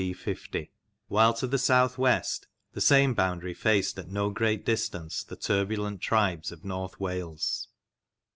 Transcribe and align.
D. 0.03 0.13
50), 0.13 0.71
while 1.09 1.31
to 1.35 1.45
the 1.45 1.59
south 1.59 1.99
west 1.99 2.47
the 2.73 2.81
same 2.81 3.13
boundary 3.13 3.53
faced 3.53 3.99
at 3.99 4.09
no 4.09 4.31
great 4.31 4.65
distance 4.65 5.23
the 5.23 5.35
turbulent 5.35 6.01
tribes 6.01 6.51
of 6.51 6.65
North 6.65 6.99
Wales. 6.99 7.67